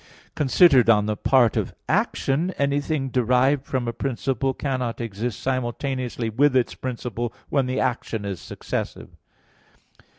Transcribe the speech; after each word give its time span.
Considered 0.33 0.89
on 0.89 1.05
the 1.05 1.15
part 1.15 1.55
of 1.55 1.75
action, 1.87 2.49
anything 2.57 3.09
derived 3.09 3.67
from 3.67 3.87
a 3.87 3.93
principle 3.93 4.51
cannot 4.51 4.99
exist 4.99 5.39
simultaneously 5.39 6.27
with 6.27 6.55
its 6.55 6.73
principle 6.73 7.31
when 7.49 7.67
the 7.67 7.79
action 7.79 8.25
is 8.25 8.41
successive. 8.41 9.09